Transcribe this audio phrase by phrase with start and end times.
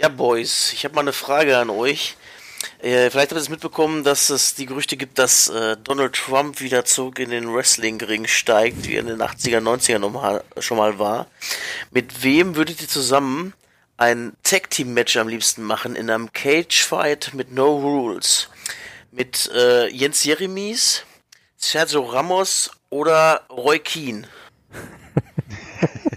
[0.00, 2.16] Ja, Boys, ich habe mal eine Frage an euch.
[2.78, 6.62] Äh, vielleicht habt ihr es mitbekommen, dass es die Gerüchte gibt, dass äh, Donald Trump
[6.62, 11.26] wieder zurück in den Wrestling-Ring steigt, wie er in den 80er, 90er schon mal war.
[11.90, 13.52] Mit wem würdet ihr zusammen
[13.98, 18.48] ein Tag-Team-Match am liebsten machen in einem Cage-Fight mit No Rules?
[19.12, 21.02] Mit äh, Jens Jeremies,
[21.58, 24.26] Sergio Ramos oder Roy Keane?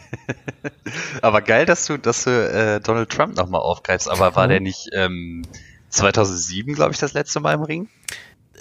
[1.22, 4.10] aber geil, dass du, dass du äh, Donald Trump nochmal aufgreifst.
[4.10, 5.44] Aber war der nicht ähm,
[5.90, 7.90] 2007, glaube ich, das letzte Mal im Ring?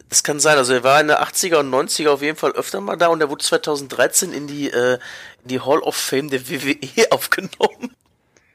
[0.09, 0.59] Das kann sein.
[0.59, 3.21] Also er war in der 80er und 90er auf jeden Fall öfter mal da und
[3.21, 4.99] er wurde 2013 in die, äh,
[5.43, 6.77] in die Hall of Fame der WWE
[7.11, 7.95] aufgenommen.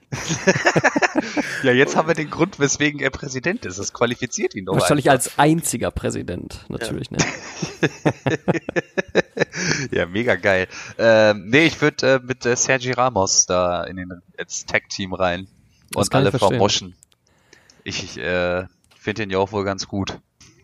[1.63, 3.77] ja, jetzt haben wir den Grund, weswegen er Präsident ist.
[3.77, 4.73] Das qualifiziert ihn doch.
[4.73, 5.25] Wahrscheinlich einfach.
[5.25, 7.09] als einziger Präsident, natürlich.
[7.11, 7.89] Ja, ne?
[9.91, 10.67] ja mega geil.
[10.97, 15.47] Ähm, nee, ich würde äh, mit äh, Sergi Ramos da in den ins Tag-Team rein
[15.93, 16.95] und alle vermoschen.
[17.83, 18.65] Ich, ich äh,
[18.97, 20.19] finde den ja auch wohl ganz gut.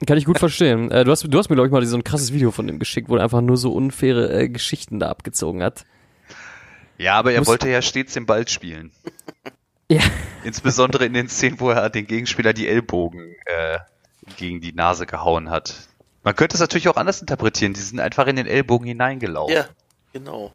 [0.05, 0.89] Kann ich gut verstehen.
[0.91, 2.79] Äh, du, hast, du hast mir, glaube ich, mal so ein krasses Video von dem
[2.79, 5.85] geschickt, wo er einfach nur so unfaire äh, Geschichten da abgezogen hat.
[6.97, 8.91] Ja, aber er wollte ja stets den Ball spielen.
[9.89, 10.01] ja.
[10.43, 13.79] Insbesondere in den Szenen, wo er den Gegenspieler die Ellbogen äh,
[14.37, 15.87] gegen die Nase gehauen hat.
[16.23, 17.73] Man könnte es natürlich auch anders interpretieren.
[17.73, 19.55] Die sind einfach in den Ellbogen hineingelaufen.
[19.55, 19.67] Ja,
[20.13, 20.53] genau.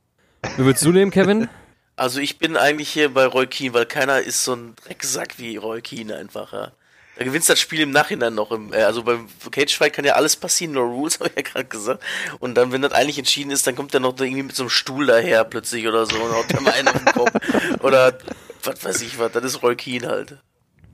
[0.56, 1.48] Wie würdest du nehmen, Kevin?
[1.96, 5.56] Also ich bin eigentlich hier bei Roy Keane, weil keiner ist so ein Drecksack wie
[5.56, 6.52] Roy Keane einfach.
[6.52, 6.70] Ja.
[7.18, 8.52] Da gewinnst das Spiel im Nachhinein noch.
[8.52, 11.42] Im, äh, also beim Cage Fight kann ja alles passieren, nur Rules, habe ich ja
[11.42, 12.02] gerade gesagt.
[12.38, 14.70] Und dann, wenn das eigentlich entschieden ist, dann kommt er noch irgendwie mit so einem
[14.70, 17.32] Stuhl daher plötzlich oder so und haut da mal einen auf den Kopf.
[17.82, 18.18] Oder
[18.62, 20.38] was weiß ich was, das ist Roy Keane halt.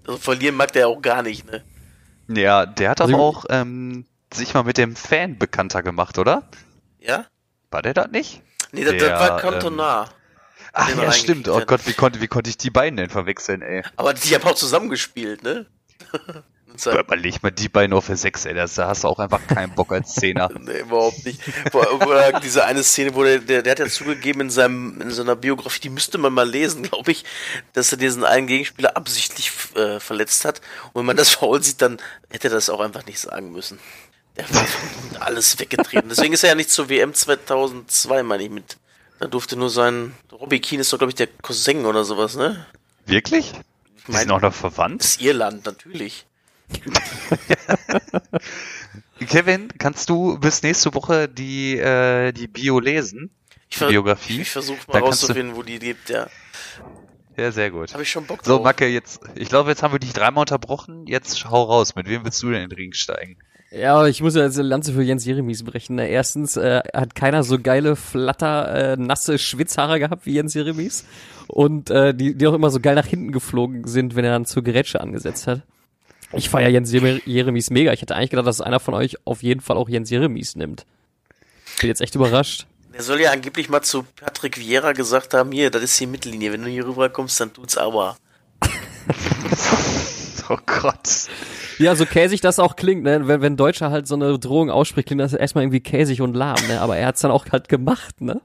[0.06, 1.62] Also verlieren mag der ja auch gar nicht, ne?
[2.28, 6.48] Ja, der hat aber auch ähm, sich mal mit dem Fan bekannter gemacht, oder?
[7.00, 7.26] Ja?
[7.70, 8.42] War der das nicht?
[8.72, 10.02] Nee, das, der, das war Cantona.
[10.04, 10.08] Ähm,
[10.72, 11.48] Ach ja, stimmt.
[11.48, 13.82] Oh Gott, wie konnte, wie konnte ich die beiden denn verwechseln, ey?
[13.96, 15.66] Aber die haben auch zusammengespielt, ne?
[16.86, 19.92] Überleg mal die beiden auf für 6, ey, da hast du auch einfach keinen Bock
[19.92, 20.50] als Zehner.
[20.60, 21.40] nee, überhaupt nicht.
[21.72, 25.36] Oder diese eine Szene, wo der, der, der hat ja zugegeben in seinem, in seiner
[25.36, 27.24] Biografie, die müsste man mal lesen, glaube ich,
[27.74, 30.60] dass er diesen einen Gegenspieler absichtlich äh, verletzt hat.
[30.92, 31.98] Und wenn man das faul sieht, dann
[32.28, 33.78] hätte er das auch einfach nicht sagen müssen.
[34.36, 34.66] Der war
[35.20, 36.08] alles weggetreten.
[36.08, 38.78] Deswegen ist er ja nicht zur WM 2002, meine ich, mit.
[39.20, 42.66] Da durfte nur sein, Robbie Keane ist doch, glaube ich, der Cousin oder sowas, ne?
[43.06, 43.52] Wirklich?
[44.06, 45.02] Die mein, sind auch noch verwandt?
[45.02, 46.26] Das ist Irland, natürlich.
[49.28, 53.30] Kevin, kannst du bis nächste Woche die, äh, die Bio lesen?
[53.68, 54.42] Ich ver Biografie.
[54.42, 56.28] Ich versuche mal rauszufinden, wo die lebt, ja.
[57.36, 57.92] Ja, sehr gut.
[57.92, 58.46] Habe ich schon Bock drauf.
[58.46, 61.06] So, Macke, jetzt, ich glaube, jetzt haben wir dich dreimal unterbrochen.
[61.06, 61.94] Jetzt schau raus.
[61.96, 63.38] Mit wem willst du denn in den Ring steigen?
[63.76, 65.96] Ja, ich muss ja jetzt eine Lanze für Jens Jeremies brechen.
[65.96, 66.08] Ne?
[66.08, 71.04] Erstens äh, hat keiner so geile, flatter, äh, nasse Schwitzhaare gehabt wie Jens Jeremies.
[71.48, 74.44] Und äh, die, die auch immer so geil nach hinten geflogen sind, wenn er dann
[74.44, 75.62] zur Gerätsche angesetzt hat.
[76.32, 77.92] Ich feiere Jens Jeremies mega.
[77.92, 80.86] Ich hätte eigentlich gedacht, dass einer von euch auf jeden Fall auch Jens Jeremies nimmt.
[81.80, 82.66] Bin jetzt echt überrascht.
[82.92, 86.52] Er soll ja angeblich mal zu Patrick Vieira gesagt haben, hier, das ist die Mittellinie.
[86.52, 88.16] Wenn du hier rüberkommst, dann tut's aber.
[90.48, 91.28] oh Gott.
[91.78, 93.26] Ja, so käsig das auch klingt, ne?
[93.26, 96.56] Wenn, wenn Deutscher halt so eine Drohung ausspricht, klingt das erstmal irgendwie käsig und lahm,
[96.68, 96.80] ne?
[96.80, 98.40] Aber er hat's dann auch halt gemacht, ne?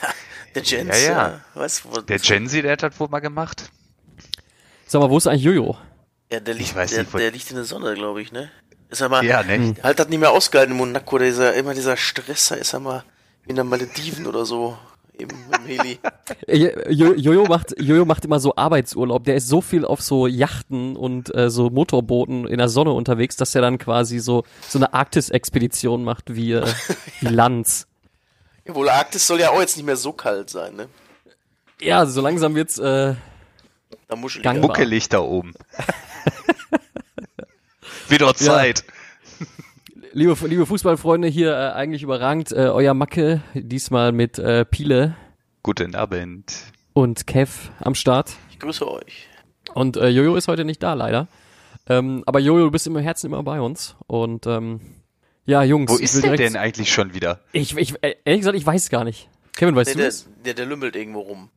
[0.00, 0.08] Ja,
[0.54, 1.04] der Jensi.
[1.04, 1.40] Ja, ja.
[1.54, 3.70] Was, wo, der Jensi, der hat das wohl mal gemacht.
[4.86, 5.76] Sag mal, wo ist eigentlich Jojo?
[6.30, 8.50] Ja, der liegt, der, nicht, der liegt in der Sonne, glaube ich, ne?
[8.90, 9.74] Ist er mal, ja, ne?
[9.82, 13.04] Halt hat nicht mehr ausgehalten in Monaco, dieser, immer dieser Stress, da ist er mal
[13.46, 14.78] in der Malediven oder so
[15.18, 15.98] im, im Heli.
[16.88, 19.24] Jojo macht, Jojo macht immer so Arbeitsurlaub.
[19.24, 23.36] Der ist so viel auf so Yachten und äh, so Motorbooten in der Sonne unterwegs,
[23.36, 26.66] dass er dann quasi so so eine Arktis-Expedition macht wie, äh,
[27.20, 27.86] wie Lanz.
[28.64, 30.88] Ja, wohl Arktis soll ja auch jetzt nicht mehr so kalt sein, ne?
[31.80, 33.14] Ja, so langsam wird's äh,
[34.08, 35.54] da muckelig da oben.
[38.08, 38.84] Wieder Zeit.
[38.86, 38.92] Ja.
[40.12, 42.52] Liebe, liebe Fußballfreunde, hier äh, eigentlich überragend.
[42.52, 45.16] Äh, euer Macke, diesmal mit äh, Piele.
[45.62, 46.54] Guten Abend.
[46.94, 48.36] Und Kev am Start.
[48.50, 49.28] Ich grüße euch.
[49.74, 51.28] Und äh, Jojo ist heute nicht da, leider.
[51.88, 53.96] Ähm, aber Jojo, du bist im Herzen immer bei uns.
[54.06, 54.80] Und ähm,
[55.44, 55.90] ja, Jungs.
[55.90, 57.40] Wo ist der denn eigentlich schon wieder?
[57.52, 59.28] Ich, ich, äh, ehrlich gesagt, ich weiß gar nicht.
[59.56, 61.50] Kevin, weißt nee, du der, der, der lümmelt irgendwo rum.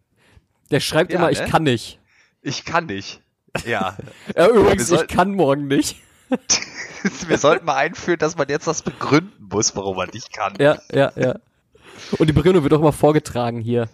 [0.72, 1.34] Der schreibt ja, immer, ne?
[1.34, 2.00] ich kann nicht.
[2.42, 3.22] Ich kann nicht.
[3.66, 3.98] Ja.
[4.36, 5.98] ja übrigens, ich kann morgen nicht.
[7.28, 10.54] Wir sollten mal einführen, dass man jetzt das begründen muss, warum man nicht kann.
[10.60, 11.36] Ja, ja, ja.
[12.18, 13.90] Und die Begründung wird auch immer vorgetragen hier.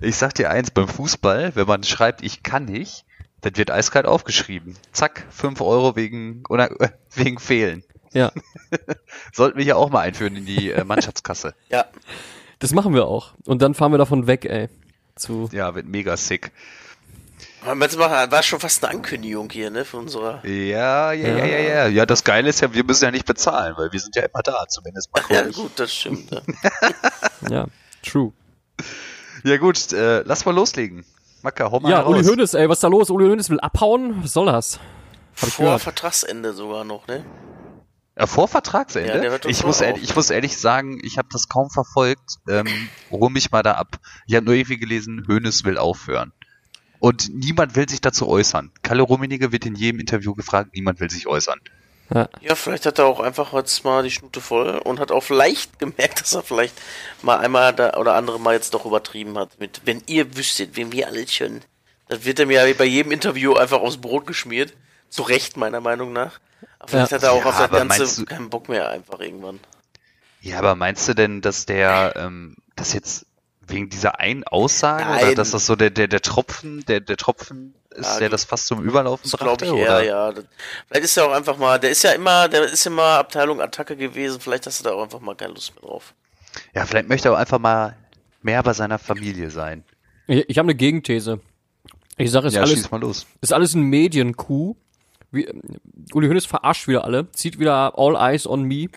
[0.00, 3.04] Ich sag dir eins, beim Fußball, wenn man schreibt, ich kann nicht,
[3.40, 4.76] dann wird eiskalt aufgeschrieben.
[4.92, 7.82] Zack, fünf Euro wegen, oder, äh, wegen Fehlen.
[8.12, 8.32] Ja.
[9.32, 11.54] Sollten wir hier auch mal einführen in die äh, Mannschaftskasse.
[11.68, 11.86] ja.
[12.58, 13.32] Das machen wir auch.
[13.46, 14.68] Und dann fahren wir davon weg, ey.
[15.16, 16.52] Zu ja, wird mega sick.
[17.64, 20.44] Das war schon fast eine Ankündigung hier, ne, von unserer.
[20.46, 21.86] Ja, ja, ja, ja, ja.
[21.88, 24.42] Ja, das Geile ist ja, wir müssen ja nicht bezahlen, weil wir sind ja immer
[24.42, 25.22] da, zumindest mal.
[25.30, 26.30] Ja, gut, das stimmt.
[26.30, 26.40] Ja,
[27.50, 27.66] ja
[28.02, 28.32] true.
[29.44, 31.04] Ja, gut, äh, lass mal loslegen.
[31.42, 32.16] Macker, hau mal Ja, raus.
[32.16, 33.10] Uli Hoeneß, ey, was ist da los?
[33.10, 34.22] Uli Hoeneß will abhauen?
[34.22, 34.78] Was soll das?
[35.40, 37.24] Hab Vor Vertragsende sogar noch, ne?
[38.18, 39.24] Ja, vor Vertragsende?
[39.24, 42.38] Ja, ich, muss ehrlich, ich muss ehrlich sagen, ich habe das kaum verfolgt.
[42.48, 42.66] Ähm,
[43.10, 43.96] ruh mich mal da ab.
[44.26, 46.32] Ich habe nur irgendwie gelesen, Hoeneß will aufhören.
[47.00, 48.70] Und niemand will sich dazu äußern.
[48.82, 51.58] Kalle Rummenigge wird in jedem Interview gefragt, niemand will sich äußern.
[52.12, 52.28] Ja.
[52.40, 55.78] ja, vielleicht hat er auch einfach jetzt mal die Schnute voll und hat auch vielleicht
[55.78, 56.74] gemerkt, dass er vielleicht
[57.22, 60.92] mal einmal da oder andere mal jetzt doch übertrieben hat mit, wenn ihr wüsstet, wen
[60.92, 61.62] wir alle schon.
[62.08, 64.74] Das wird er mir bei jedem Interview einfach aufs Brot geschmiert.
[65.08, 66.40] Zu Recht, meiner Meinung nach.
[66.78, 67.16] Aber vielleicht ja.
[67.16, 69.60] hat er auch ja, auf das Ganze keinen Bock mehr einfach irgendwann.
[70.40, 73.26] Ja, aber meinst du denn, dass der, ähm, das jetzt
[73.70, 75.24] wegen dieser einen Aussage Nein.
[75.24, 78.44] oder dass das so der, der, der Tropfen, der, der Tropfen ist, ja, der das
[78.44, 79.64] fast zum Überlaufen brachte?
[79.64, 80.32] glaube ich eher, ja.
[80.88, 83.96] Vielleicht ist er auch einfach mal, der ist ja immer, der ist immer Abteilung Attacke
[83.96, 86.14] gewesen, vielleicht hast du da auch einfach mal keine Lust mehr drauf.
[86.74, 87.96] Ja, vielleicht möchte er auch einfach mal
[88.42, 89.84] mehr bei seiner Familie sein.
[90.26, 91.40] Ich, ich habe eine Gegenthese.
[92.16, 93.26] Ich sage, es ja, alles, mal los.
[93.40, 94.76] ist alles ein Medienkuh.
[95.32, 95.48] Wie,
[96.12, 98.88] Uli Hoeneß verarscht wieder alle, zieht wieder All Eyes on Me,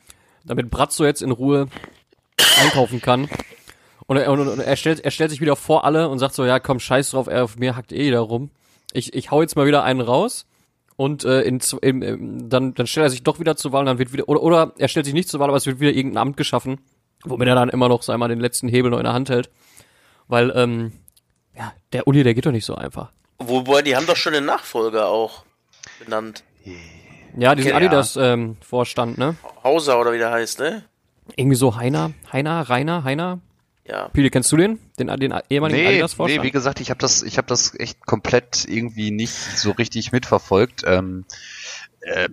[0.44, 1.68] damit Bratzo jetzt in Ruhe
[2.60, 3.30] einkaufen kann.
[4.06, 6.46] Und er, und, und er, stellt, er stellt sich wieder vor alle und sagt so,
[6.46, 8.52] ja komm, scheiß drauf, er auf mir hackt eh da rum.
[8.92, 10.46] Ich, ich hau jetzt mal wieder einen raus
[10.96, 13.86] und äh, in, in, in, dann, dann stellt er sich doch wieder zur Wahl und
[13.88, 15.92] dann wird wieder, oder, oder er stellt sich nicht zur Wahl, aber es wird wieder
[15.92, 16.82] irgendein Amt geschaffen,
[17.24, 19.50] womit er dann immer noch, sag mal, den letzten Hebel noch in der Hand hält.
[20.28, 20.94] Weil, ähm,
[21.56, 23.12] ja, der Uli, der geht doch nicht so einfach.
[23.40, 25.44] Wobei, die haben doch schon den Nachfolger auch
[26.04, 26.44] benannt.
[27.38, 29.30] Ja, diesen okay, Adidas-Vorstand, ja.
[29.30, 29.64] ähm, ne?
[29.64, 30.84] Hauser oder wie der heißt, ne?
[31.36, 33.40] Irgendwie so Heiner, Heiner, Rainer, Heiner,
[33.86, 34.08] ja.
[34.10, 34.80] Pili, kennst du den?
[34.98, 36.42] Den, den ehemaligen nee, Adidas-Vorstand?
[36.42, 40.12] Nee, wie gesagt, ich habe das, ich habe das echt komplett irgendwie nicht so richtig
[40.12, 40.84] mitverfolgt.
[40.86, 41.26] Ähm,
[42.02, 42.30] äh,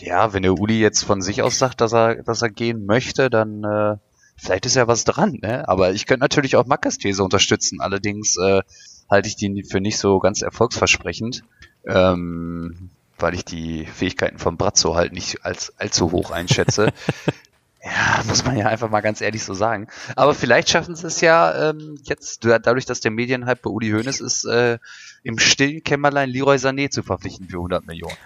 [0.00, 3.30] ja, wenn der Uli jetzt von sich aus sagt, dass er, dass er gehen möchte,
[3.30, 3.96] dann äh,
[4.36, 5.66] vielleicht ist ja was dran, ne?
[5.68, 7.80] Aber ich könnte natürlich auch Mackes These unterstützen.
[7.80, 8.62] Allerdings äh,
[9.10, 11.42] halte ich die für nicht so ganz erfolgsversprechend,
[11.86, 16.92] ähm, weil ich die Fähigkeiten von Brazzo halt nicht als allzu hoch einschätze.
[17.84, 19.88] Ja, muss man ja einfach mal ganz ehrlich so sagen.
[20.16, 24.20] Aber vielleicht schaffen sie es ja ähm, jetzt, dadurch, dass der Medienhype bei Uli Hoeneß
[24.20, 24.78] ist, äh,
[25.24, 28.16] im stillen Kämmerlein Leroy Sané zu verpflichten für 100 Millionen.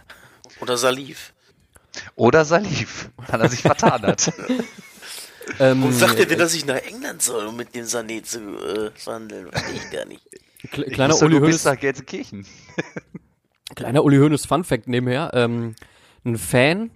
[0.61, 1.33] Oder Salif.
[2.15, 4.31] Oder Salif, weil er sich vertan hat.
[5.59, 8.41] ähm, Und sagt er denn, dass ich nach England soll, um mit dem Sané zu
[8.41, 9.47] äh, verhandeln?
[9.51, 10.23] Weiß ich gar nicht.
[10.93, 11.65] Kleiner Uli Hoeneß.
[11.65, 12.47] nach Gelsenkirchen.
[13.75, 15.31] Kleiner Uli Hoeneß Fun Fact nebenher.
[15.33, 15.75] Ähm,
[16.25, 16.91] ein Fan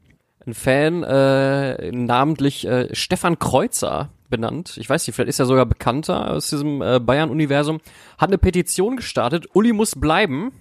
[0.47, 4.77] ein Fan, äh, namentlich äh, Stefan Kreuzer benannt.
[4.79, 7.81] Ich weiß nicht, vielleicht ist er sogar bekannter aus diesem äh, Bayern-Universum.
[8.17, 9.47] Hat eine Petition gestartet.
[9.53, 10.53] Uli muss bleiben.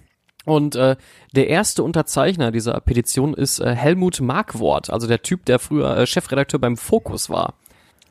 [0.44, 0.96] Und äh,
[1.34, 6.06] der erste Unterzeichner dieser Petition ist äh, Helmut Markwort, also der Typ, der früher äh,
[6.06, 7.54] Chefredakteur beim Fokus war.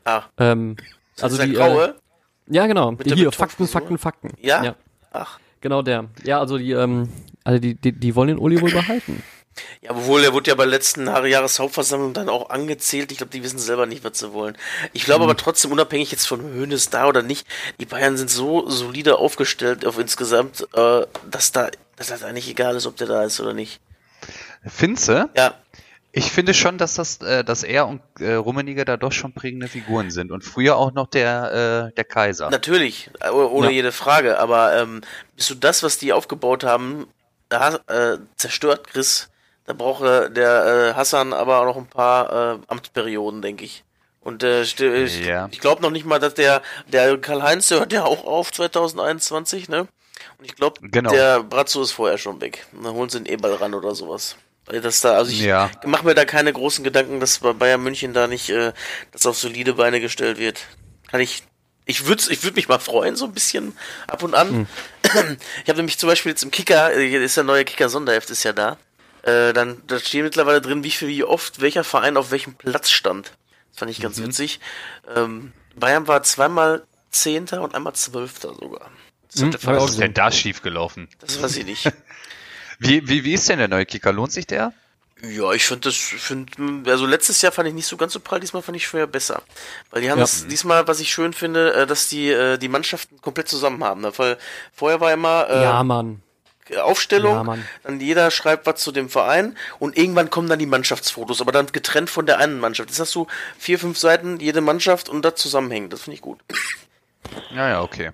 [0.04, 0.22] Ah.
[0.38, 0.76] Ähm,
[1.20, 1.88] also der die, Graue?
[1.88, 2.96] Äh, ja, genau.
[3.04, 4.30] Hier, Fakten, Fakten, Fakten.
[4.40, 4.62] Ja?
[4.62, 4.74] ja?
[5.12, 5.38] Ach.
[5.60, 6.06] Genau der.
[6.24, 7.10] Ja, also die, ähm,
[7.44, 9.22] also die, die, die wollen den Uli wohl behalten.
[9.82, 13.10] Ja, obwohl er wurde ja bei der letzten Jahreshauptversammlung dann auch angezählt.
[13.10, 14.56] Ich glaube, die wissen selber nicht, was sie wollen.
[14.92, 15.30] Ich glaube mhm.
[15.30, 17.46] aber trotzdem, unabhängig jetzt von Hönes da oder nicht,
[17.80, 22.76] die Bayern sind so solide aufgestellt auf insgesamt, äh, dass da, dass das eigentlich egal
[22.76, 23.80] ist, ob der da ist oder nicht.
[24.66, 25.54] Findest Ja.
[26.12, 29.68] Ich finde schon, dass das, äh, dass er und äh, Rummeniger da doch schon prägende
[29.68, 32.50] Figuren sind und früher auch noch der äh, der Kaiser.
[32.50, 33.72] Natürlich, äh, ohne ja.
[33.72, 34.40] jede Frage.
[34.40, 35.02] Aber ähm,
[35.36, 37.06] bist du das, was die aufgebaut haben,
[37.50, 39.30] äh, zerstört, Chris?
[39.70, 43.84] Da braucht äh, der äh, Hassan aber auch noch ein paar äh, Amtsperioden, denke ich.
[44.18, 45.48] Und äh, ich, ja.
[45.52, 49.68] ich glaube noch nicht mal, dass der, der Karl-Heinz, der hört ja auch auf 2021,
[49.68, 49.86] ne?
[50.38, 51.12] Und ich glaube, genau.
[51.12, 52.66] der Brazzo ist vorher schon weg.
[52.72, 54.34] dann holen sie den Eberl ran oder sowas.
[54.66, 55.70] Das da, also ich ja.
[55.86, 58.72] mache mir da keine großen Gedanken, dass bei Bayern München da nicht äh,
[59.12, 60.62] das auf solide Beine gestellt wird.
[61.08, 61.44] Kann ich.
[61.86, 63.76] Ich würde ich würd mich mal freuen, so ein bisschen
[64.08, 64.48] ab und an.
[64.48, 64.66] Hm.
[65.64, 68.42] Ich habe nämlich zum Beispiel jetzt im Kicker, äh, hier ist der neue Kicker-Sonderheft, ist
[68.42, 68.76] ja da.
[69.22, 72.90] Äh, dann da steht mittlerweile drin, wie viel, wie oft welcher Verein auf welchem Platz
[72.90, 73.32] stand.
[73.70, 74.26] Das fand ich ganz mhm.
[74.26, 74.60] witzig.
[75.14, 78.90] Ähm, Bayern war zweimal Zehnter und einmal Zwölfter sogar.
[79.36, 81.08] Mhm, was ist denn da schiefgelaufen?
[81.20, 81.84] Das weiß ich nicht.
[82.78, 84.12] wie, wie, wie ist denn der neue Kicker?
[84.12, 84.72] Lohnt sich der?
[85.22, 86.58] Ja, ich finde das, find,
[86.88, 89.42] also letztes Jahr fand ich nicht so ganz so prall, diesmal fand ich schwer besser.
[89.90, 90.24] Weil die haben ja.
[90.24, 94.00] das diesmal, was ich schön finde, äh, dass die äh, die Mannschaften komplett zusammen haben.
[94.00, 94.12] Ne?
[94.16, 94.38] Weil
[94.72, 95.48] vorher war immer.
[95.50, 96.22] Äh, ja, Mann.
[96.78, 101.40] Aufstellung, ja, dann jeder schreibt was zu dem Verein und irgendwann kommen dann die Mannschaftsfotos,
[101.40, 102.90] aber dann getrennt von der einen Mannschaft.
[102.90, 103.26] Jetzt hast du
[103.58, 105.92] vier, fünf Seiten, jede Mannschaft und das zusammenhängt.
[105.92, 106.40] Das finde ich gut.
[107.54, 108.10] Ja, ja, okay.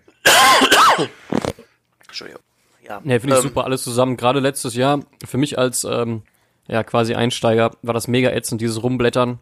[2.06, 2.42] Entschuldigung.
[2.82, 3.00] ja.
[3.04, 4.16] Nee, finde ich ähm, super, alles zusammen.
[4.16, 6.22] Gerade letztes Jahr, für mich als ähm,
[6.68, 9.38] ja quasi Einsteiger, war das mega ätzend, dieses Rumblättern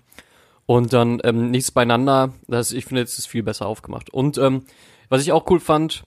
[0.67, 2.33] und dann ähm, nichts beieinander.
[2.49, 4.11] Das, ich finde, jetzt ist viel besser aufgemacht.
[4.11, 4.65] Und ähm,
[5.09, 6.05] was ich auch cool fand,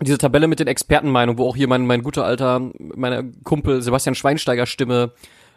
[0.00, 4.14] diese Tabelle mit den Expertenmeinungen, wo auch hier mein, mein guter alter, mein Kumpel Sebastian
[4.14, 5.12] Schweinsteiger Stimme,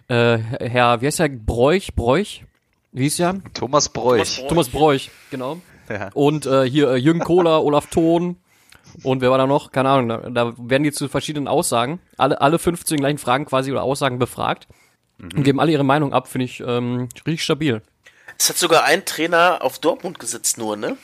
[0.08, 2.44] äh, Herr, wie heißt der, Bräuch, Bräuch?
[2.92, 3.42] Wie hieß der?
[3.54, 4.44] Thomas Bräuch.
[4.48, 5.58] Thomas Bräuch, genau.
[5.90, 6.10] Ja.
[6.14, 8.38] Und äh, hier äh, Jürgen Kohler, Olaf Thon
[9.04, 9.72] und wer war da noch?
[9.72, 13.72] Keine Ahnung, da, da werden die zu verschiedenen Aussagen, alle, alle 15 gleichen Fragen quasi
[13.72, 14.68] oder Aussagen befragt
[15.18, 15.30] mhm.
[15.38, 17.82] und geben alle ihre Meinung ab, finde ich ähm, richtig stabil.
[18.38, 20.98] Es hat sogar ein Trainer auf Dortmund gesetzt nur, ne?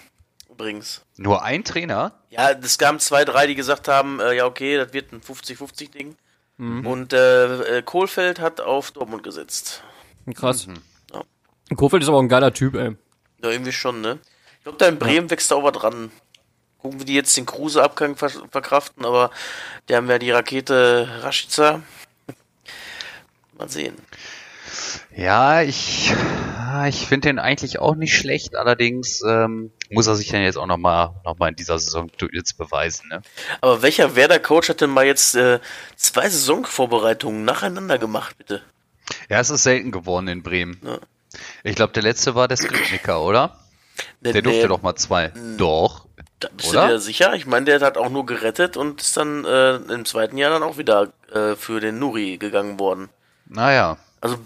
[0.50, 1.04] Übrigens.
[1.18, 2.14] Nur ein Trainer?
[2.30, 6.16] Ja, es gab zwei, drei, die gesagt haben, äh, ja okay, das wird ein 50-50-Ding.
[6.58, 6.86] Mhm.
[6.86, 9.84] Und äh, äh, Kohlfeld hat auf Dortmund gesetzt.
[10.36, 10.68] Krass.
[10.68, 10.82] Mhm.
[11.14, 11.24] Ja.
[11.76, 12.96] Kohlfeld ist aber ein geiler Typ, ey.
[13.44, 14.20] Ja, irgendwie schon, ne?
[14.58, 15.32] Ich glaube, da in Bremen ja.
[15.32, 16.12] wächst da auch was dran.
[16.80, 19.32] Gucken, wie die jetzt den Kruse-Abgang ver verkraften, aber
[19.90, 21.82] die haben ja die Rakete Rashica.
[23.58, 23.96] Mal sehen.
[25.16, 26.14] Ja, ich,
[26.88, 30.68] ich finde den eigentlich auch nicht schlecht, allerdings ähm, muss er sich dann jetzt auch
[30.68, 33.10] nochmal noch mal in dieser Saison jetzt beweisen.
[33.10, 33.22] Ne?
[33.62, 35.60] Aber welcher Werder-Coach hat denn mal jetzt äh,
[35.96, 38.62] zwei Saisonvorbereitungen nacheinander gemacht, bitte?
[39.30, 40.80] Ja, es ist selten geworden in Bremen.
[40.84, 41.00] Ja.
[41.64, 43.60] Ich glaube, der letzte war der Skripnicker, oder?
[44.22, 45.32] Der, der durfte der, doch mal zwei.
[45.58, 46.08] Doch.
[46.40, 46.88] Da bist oder?
[46.88, 47.34] du dir sicher?
[47.34, 50.64] Ich meine, der hat auch nur gerettet und ist dann äh, im zweiten Jahr dann
[50.64, 53.10] auch wieder äh, für den Nuri gegangen worden.
[53.48, 53.98] Naja.
[54.22, 54.38] Also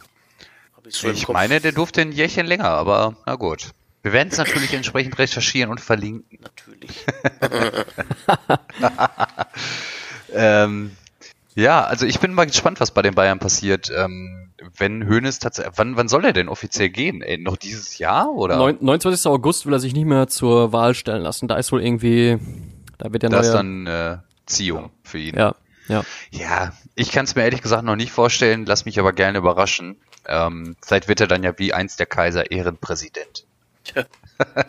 [0.87, 3.71] ich, ich meine, der durfte ein Jährchen länger, aber na gut.
[4.03, 6.39] Wir werden es natürlich entsprechend recherchieren und verlinken.
[6.41, 7.05] Natürlich.
[10.33, 10.91] ähm,
[11.53, 13.91] ja, also ich bin mal gespannt, was bei den Bayern passiert.
[13.95, 17.21] Ähm, wenn Hoeneß tatsächlich, wann, wann soll er denn offiziell gehen?
[17.21, 18.57] Ey, noch dieses Jahr oder?
[18.57, 19.27] 29.
[19.27, 21.47] August will er sich nicht mehr zur Wahl stellen lassen.
[21.47, 22.39] Da ist wohl irgendwie,
[22.97, 23.39] da wird der neue.
[23.39, 25.35] Das ist dann äh, Ziehung für ihn.
[25.35, 25.55] Ja,
[25.87, 26.03] ja.
[26.31, 28.65] Ja, ich kann es mir ehrlich gesagt noch nicht vorstellen.
[28.65, 29.97] Lass mich aber gerne überraschen.
[30.25, 33.45] Ähm, vielleicht wird er dann ja wie einst der Kaiser Ehrenpräsident.
[33.95, 34.05] Ja.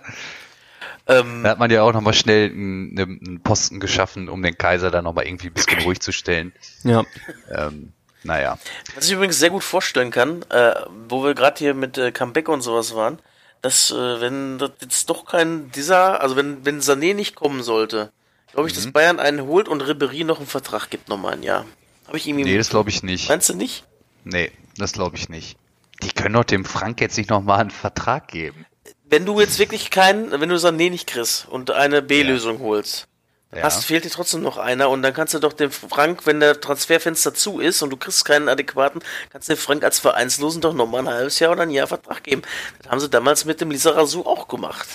[1.07, 4.91] ähm, da hat man ja auch nochmal schnell einen, einen, Posten geschaffen, um den Kaiser
[4.91, 6.53] dann nochmal irgendwie ein bisschen ruhig zu stellen.
[6.85, 7.05] Ja.
[7.51, 7.93] Ähm,
[8.25, 8.59] naja.
[8.95, 10.75] Was ich übrigens sehr gut vorstellen kann, äh,
[11.09, 13.19] wo wir gerade hier mit äh, Comeback und sowas waren,
[13.63, 18.13] dass äh, wenn das jetzt doch kein dieser, also wenn wenn Sané nicht kommen sollte,
[18.53, 18.83] glaube ich, mhm.
[18.83, 21.65] dass Bayern einen holt und Ribery noch einen Vertrag gibt nochmal ein Jahr.
[22.07, 22.45] Habe ich irgendwie.
[22.45, 23.29] Nee, das glaube ich nicht.
[23.29, 23.85] Meinst du nicht?
[24.25, 25.57] Nee, das glaube ich nicht.
[26.03, 28.67] Die können doch dem Frank jetzt nicht nochmal einen Vertrag geben.
[29.05, 32.65] Wenn du jetzt wirklich keinen, wenn du Sané nicht kriegst und eine B-Lösung ja.
[32.65, 33.09] holst,
[33.55, 33.63] ja.
[33.63, 36.61] hast, fehlt dir trotzdem noch einer und dann kannst du doch dem Frank, wenn der
[36.61, 40.73] Transferfenster zu ist und du kriegst keinen adäquaten, kannst du dem Frank als Vereinslosen doch
[40.73, 42.43] nochmal ein halbes Jahr oder ein Jahr Vertrag geben.
[42.79, 44.89] Das haben sie damals mit dem Lisa Rasu auch gemacht.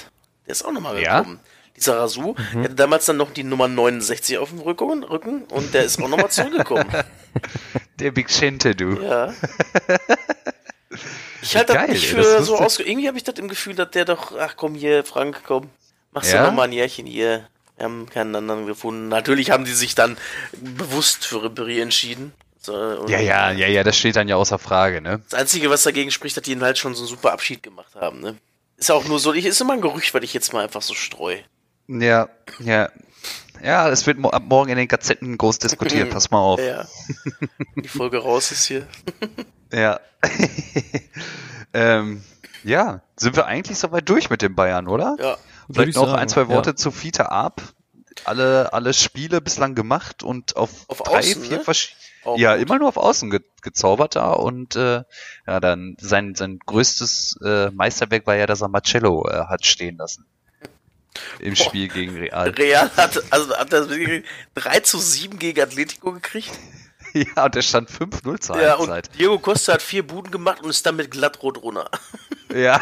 [0.45, 1.39] Der ist auch nochmal gekommen.
[1.43, 1.56] Ja?
[1.77, 2.63] Dieser Rasu, mhm.
[2.63, 6.09] hatte damals dann noch die Nummer 69 auf dem Rücken, Rücken und der ist auch
[6.09, 6.87] nochmal zurückgekommen.
[7.99, 8.99] Der Big Shente, du.
[9.01, 9.33] Ja.
[11.41, 12.79] Ich halte das nicht für das so aus.
[12.79, 15.69] Irgendwie habe ich das im Gefühl, dass der doch, ach komm hier, Frank, komm,
[16.11, 16.41] machst ja?
[16.41, 17.47] du nochmal ein Jährchen hier.
[17.77, 19.07] Wir haben keinen anderen gefunden.
[19.07, 20.17] Natürlich haben die sich dann
[20.53, 22.33] bewusst für Ribéry entschieden.
[22.59, 22.73] So,
[23.07, 25.21] ja, ja, ja, ja, das steht dann ja außer Frage, ne?
[25.29, 27.95] Das Einzige, was dagegen spricht, dass die ihn halt schon so einen super Abschied gemacht
[27.95, 28.35] haben, ne?
[28.77, 30.93] Ist auch nur so, ich, ist immer ein Gerücht, weil ich jetzt mal einfach so
[30.93, 31.43] streue.
[31.87, 32.29] Ja,
[32.59, 32.89] ja.
[33.63, 36.59] Ja, es wird ab morgen in den Gazetten groß diskutiert, pass mal auf.
[36.59, 36.85] Ja.
[37.75, 38.87] Die Folge raus ist hier.
[39.71, 39.99] ja.
[41.73, 42.23] ähm,
[42.63, 45.15] ja, sind wir eigentlich soweit durch mit den Bayern, oder?
[45.19, 45.37] Ja.
[45.71, 46.75] Vielleicht noch sagen, ein, zwei Worte ja.
[46.75, 47.61] zu Fiete Ab.
[48.25, 51.63] Alle, alle Spiele bislang gemacht und auf, auf drei, Außen, vier ne?
[51.63, 52.01] verschiedene.
[52.35, 52.65] Ja, gut.
[52.65, 55.03] immer nur auf Außen ge gezaubert da und äh,
[55.45, 59.97] ja, dann sein, sein größtes äh, Meisterwerk war ja, dass er Marcello äh, hat stehen
[59.97, 60.25] lassen.
[61.39, 61.63] Im Boah.
[61.63, 62.49] Spiel gegen Real.
[62.49, 63.87] Real hat, also hat das
[64.55, 66.51] 3 zu 7 gegen Atletico gekriegt.
[67.13, 70.69] Ja, und der stand 5-0 zur Ja, und Diego Costa hat vier Buden gemacht und
[70.69, 71.89] ist damit glattrot runter.
[72.53, 72.79] Ja.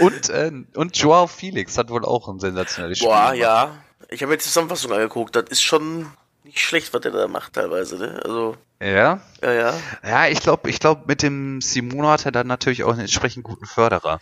[0.00, 3.08] und, äh, und Joao Felix hat wohl auch ein sensationelles Spiel.
[3.08, 3.76] Boah, ja.
[4.08, 5.36] Ich habe mir die Zusammenfassung angeguckt.
[5.36, 6.10] Das ist schon
[6.42, 8.20] nicht schlecht, was der da macht teilweise, ne?
[8.24, 8.56] Also.
[8.80, 9.20] Ja?
[9.42, 9.74] Ja, ja.
[10.04, 13.44] Ja, ich glaube, ich glaube, mit dem Simone hat er dann natürlich auch einen entsprechend
[13.44, 14.20] guten Förderer.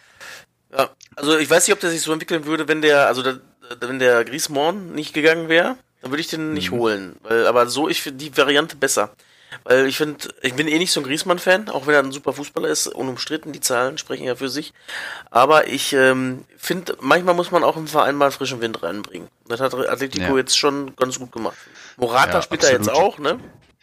[0.76, 3.40] Ja, also ich weiß nicht, ob der sich so entwickeln würde, wenn der, also der,
[3.80, 6.76] wenn der Griezmann nicht gegangen wäre, dann würde ich den nicht mhm.
[6.76, 7.16] holen.
[7.22, 9.10] Weil, aber so, ich finde die Variante besser.
[9.64, 12.32] Weil ich finde, ich bin eh nicht so ein Griezmann-Fan, auch wenn er ein super
[12.32, 14.72] Fußballer ist, unumstritten, die Zahlen sprechen ja für sich.
[15.30, 19.28] Aber ich ähm, finde, manchmal muss man auch im Verein mal frischen Wind reinbringen.
[19.48, 20.36] Das hat Atletico ja.
[20.36, 21.56] jetzt schon ganz gut gemacht.
[21.96, 23.40] Morata ja, spielt da jetzt auch, ne?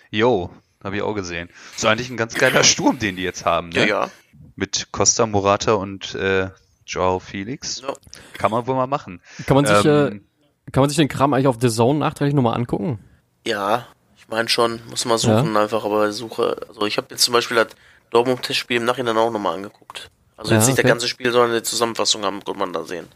[0.10, 0.50] Jo,
[0.84, 1.50] habe ich auch gesehen.
[1.76, 3.82] So eigentlich ein ganz geiler Sturm, den die jetzt haben, ne?
[3.82, 4.12] Ja, ja.
[4.56, 6.50] Mit Costa, Morata und äh,
[6.88, 7.82] Joao Felix.
[7.82, 7.94] Ja.
[8.34, 9.22] Kann man wohl mal machen.
[9.46, 10.26] Kann man sich, ähm,
[10.66, 13.00] äh, kann man sich den Kram eigentlich auf The Zone nachträglich nochmal angucken?
[13.46, 15.62] Ja, Ich meine schon, muss mal suchen ja.
[15.62, 16.58] einfach, aber Suche.
[16.68, 17.68] Also ich habe jetzt zum Beispiel das
[18.10, 20.10] Dortmund-Testspiel im Nachhinein auch nochmal angeguckt.
[20.36, 20.82] Also jetzt ja, nicht okay.
[20.84, 23.08] der ganze Spiel, sondern eine Zusammenfassung haben, konnte man da sehen.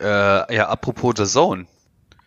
[0.00, 1.66] Äh, ja, apropos The Zone.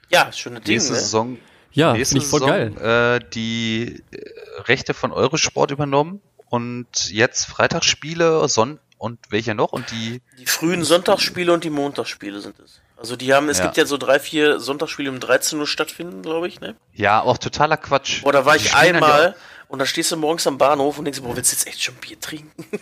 [0.09, 0.75] Ja, schöne Dinge.
[0.75, 0.99] Nächste ne?
[0.99, 1.37] Saison.
[1.71, 3.19] Ja, nächste ich voll Saison, geil.
[3.21, 9.71] Äh, die äh, Rechte von Eurosport übernommen und jetzt Freitagsspiele, Son und welche noch?
[9.71, 10.21] Und die.
[10.39, 12.81] Die frühen Sonntagsspiele und die Montagsspiele sind es.
[12.97, 13.65] Also die haben, es ja.
[13.65, 16.75] gibt ja so drei, vier Sonntagsspiele um 13 Uhr stattfinden, glaube ich, ne?
[16.93, 18.23] Ja, auch totaler Quatsch.
[18.23, 19.35] Boah, da war ich einmal
[19.67, 21.95] und da stehst du morgens am Bahnhof und denkst, boah, willst du jetzt echt schon
[21.95, 22.65] Bier trinken?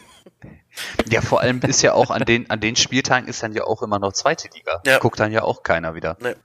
[1.10, 3.82] Ja, vor allem ist ja auch an den, an den Spieltagen ist dann ja auch
[3.82, 4.82] immer noch zweite Liga.
[4.86, 5.00] Ja.
[5.00, 6.18] Guckt dann ja auch keiner wieder.
[6.20, 6.36] Nee.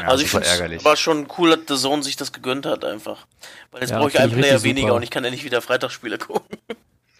[0.00, 2.84] Ja, also ich finde es war schon cool, dass The Zone sich das gegönnt hat
[2.84, 3.26] einfach.
[3.70, 6.58] Weil jetzt ja, brauche ich einen Player weniger und ich kann endlich wieder Freitagsspiele gucken.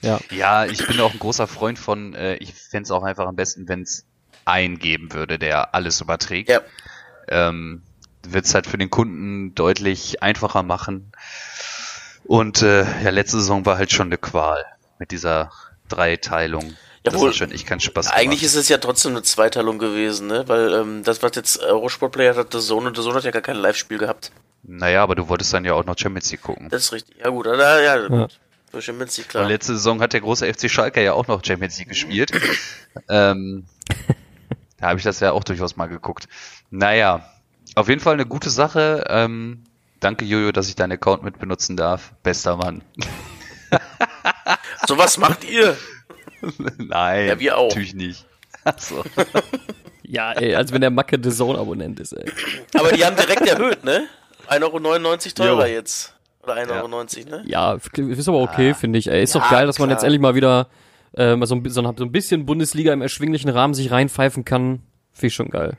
[0.07, 0.21] Ja.
[0.31, 3.37] ja, ich bin auch ein großer Freund von, äh, ich fände es auch einfach am
[3.37, 4.07] besten, wenn es
[4.45, 6.49] einen geben würde, der alles überträgt.
[6.49, 6.61] Ja.
[7.29, 7.83] Ähm,
[8.27, 11.13] Wird es halt für den Kunden deutlich einfacher machen.
[12.25, 14.65] Und äh, ja, letzte Saison war halt schon eine Qual
[14.99, 15.51] mit dieser
[15.89, 16.77] Dreiteilung.
[17.05, 18.19] Ja, das echt keinen Spaß gemacht.
[18.19, 20.43] Eigentlich ist es ja trotzdem eine Zweiteilung gewesen, ne?
[20.49, 23.31] Weil ähm, das, was jetzt Eurosport Player hat, der Sohn und der Sohn hat ja
[23.31, 24.33] gar kein Live-Spiel gehabt.
[24.65, 26.69] Naja, aber du wolltest dann ja auch noch Champions League gucken.
[26.69, 27.19] Das ist richtig.
[27.19, 28.41] Ja gut, ja, ja, gut.
[28.81, 29.45] Champions League, klar.
[29.45, 32.31] Und letzte Saison hat der große FC Schalke ja auch noch Champions League gespielt.
[33.09, 33.65] ähm,
[34.79, 36.29] da habe ich das ja auch durchaus mal geguckt.
[36.71, 37.29] Naja,
[37.75, 39.05] auf jeden Fall eine gute Sache.
[39.09, 39.65] Ähm,
[40.01, 42.13] danke Jojo, dass ich deinen Account mit benutzen darf.
[42.23, 42.83] Bester Mann.
[44.87, 45.77] so was macht ihr?
[46.79, 47.69] Nein, ja, wir auch.
[47.69, 48.27] natürlich nicht.
[48.65, 49.05] Achso.
[50.03, 52.31] ja, ey, als wenn der Macke The Zone-Abonnent ist, ey.
[52.75, 54.09] Aber die haben direkt erhöht, ne?
[54.49, 55.75] 1,99 Euro teurer jo.
[55.75, 56.16] jetzt.
[56.47, 57.43] Oder 1,90 Euro, ne?
[57.47, 58.75] Ja, ist aber okay, ah.
[58.75, 59.09] finde ich.
[59.09, 59.89] Ey, ist ja, doch geil, dass klar.
[59.89, 60.69] man jetzt endlich mal wieder
[61.13, 64.83] äh, so, ein, so ein bisschen Bundesliga im erschwinglichen Rahmen sich reinpfeifen kann.
[65.13, 65.77] Finde ich schon geil.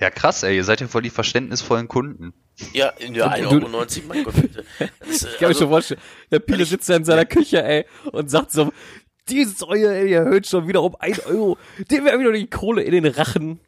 [0.00, 2.32] Ja, krass, ey, ihr seid ja voll die verständnisvollen Kunden.
[2.72, 3.68] Ja, ja 1,90 Euro,
[4.08, 4.64] mein Gott, bitte.
[5.08, 7.62] Ist, ich kann äh, also, mir schon vorstellen, der Pile sitzt da in seiner Küche,
[7.64, 8.72] ey, und sagt so,
[9.28, 11.58] dieses Euer, ey, ihr erhöht schon wieder um 1 Euro,
[11.90, 13.60] dem wäre wieder die Kohle in den Rachen.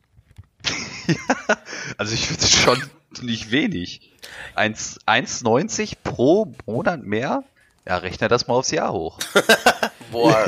[1.06, 1.58] ja,
[1.98, 2.82] also ich finde es schon
[3.22, 4.12] nicht wenig.
[4.57, 7.44] 1,90 pro Monat mehr?
[7.87, 9.18] Ja, rechne das mal aufs Jahr hoch.
[10.11, 10.46] Boah.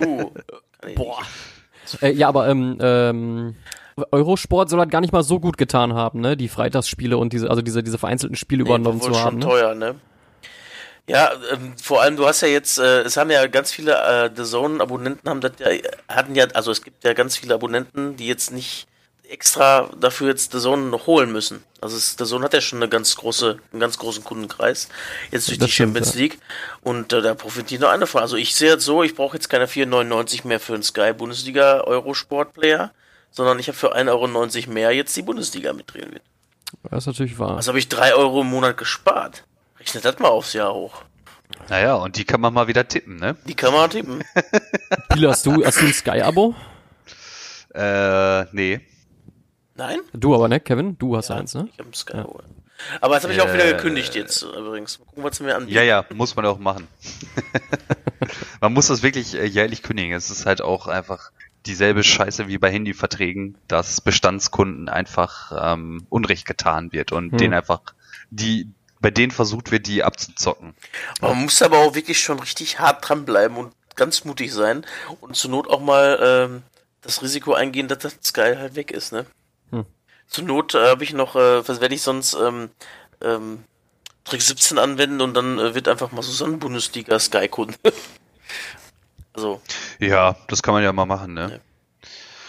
[0.00, 0.30] uh,
[0.94, 1.22] Boah.
[2.00, 3.56] Äh, ja, aber ähm, ähm,
[4.10, 6.36] Eurosport soll halt gar nicht mal so gut getan haben, ne?
[6.36, 9.16] Die Freitagsspiele und diese, also diese, diese vereinzelten Spiele nee, übernommen zu haben.
[9.16, 9.46] Schon ne?
[9.46, 9.94] teuer, ne?
[11.08, 14.30] Ja, ähm, vor allem, du hast ja jetzt, äh, es haben ja ganz viele äh,
[14.34, 15.68] The Zone-Abonnenten haben das ja,
[16.08, 18.86] hatten ja, also es gibt ja ganz viele Abonnenten, die jetzt nicht
[19.32, 21.64] extra dafür jetzt The Zone noch holen müssen.
[21.80, 24.88] Also The Zone hat ja schon eine ganz große, einen ganz großen Kundenkreis,
[25.30, 26.38] jetzt durch das die stimmt, Champions League.
[26.82, 28.20] Und äh, da profitiert nur einer von.
[28.20, 31.80] Also ich sehe jetzt so, ich brauche jetzt keine 4,99 mehr für einen Sky Bundesliga
[31.80, 32.92] Eurosport Player,
[33.30, 36.22] sondern ich habe für 1,90 Euro mehr jetzt die Bundesliga mitdrehen wird.
[36.90, 37.56] Das ist natürlich wahr.
[37.56, 39.44] Also habe ich 3 Euro im Monat gespart.
[39.80, 41.02] Rechnet das mal aufs Jahr hoch.
[41.68, 43.36] Naja, und die kann man mal wieder tippen, ne?
[43.46, 44.22] Die kann man tippen.
[45.08, 46.54] Pilo, hast du, hast du ein Sky-Abo?
[47.74, 48.82] Äh, nee.
[49.74, 50.00] Nein?
[50.12, 50.98] Du aber, ne, Kevin?
[50.98, 51.68] Du hast ja, eins, ne?
[51.72, 52.16] Ich hab ein Sky.
[52.18, 52.26] Ja.
[53.00, 54.98] Aber das habe ich auch wieder gekündigt jetzt übrigens.
[54.98, 55.76] Mal gucken, was mir anbietet.
[55.76, 56.88] Ja, ja, muss man auch machen.
[58.60, 60.12] man muss das wirklich äh, jährlich kündigen.
[60.12, 61.30] Es ist halt auch einfach
[61.64, 67.38] dieselbe Scheiße wie bei Handyverträgen, dass Bestandskunden einfach ähm, Unrecht getan wird und hm.
[67.38, 67.80] denen einfach
[68.30, 68.68] die
[69.00, 70.74] bei denen versucht wird, die abzuzocken.
[71.20, 74.86] Man muss aber auch wirklich schon richtig hart dranbleiben und ganz mutig sein
[75.20, 76.62] und zur Not auch mal ähm,
[77.02, 79.26] das Risiko eingehen, dass das Sky halt weg ist, ne?
[80.32, 82.70] Zur Not äh, habe ich noch, äh, was werde ich sonst ähm,
[83.22, 83.64] ähm,
[84.24, 87.74] Trick 17 anwenden und dann äh, wird einfach mal so Sonnenbundesliga Sky-Kunde.
[89.34, 89.60] also.
[89.98, 91.50] Ja, das kann man ja mal machen, ne?
[91.52, 91.58] Ja.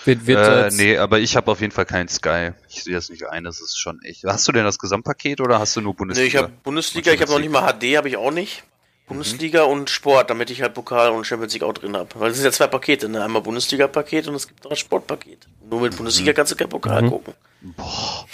[0.06, 2.52] Wird, wird äh, nee, aber ich habe auf jeden Fall keinen Sky.
[2.70, 4.24] Ich sehe das nicht ein, das ist schon echt.
[4.24, 6.24] Hast du denn das Gesamtpaket oder hast du nur Bundesliga?
[6.24, 8.64] Nee, ich habe Bundesliga, ich habe noch nicht mal HD, habe ich auch nicht.
[9.08, 9.72] Bundesliga mhm.
[9.72, 12.10] und Sport, damit ich halt Pokal und Champions League auch drin habe.
[12.16, 13.24] Weil es sind ja zwei Pakete, ne?
[13.24, 15.48] Einmal Bundesliga-Paket und es gibt noch ein Sportpaket.
[15.70, 16.36] Nur mit Bundesliga mhm.
[16.36, 17.10] kannst du kein Pokal mhm.
[17.10, 17.34] gucken.
[17.64, 18.26] Boah.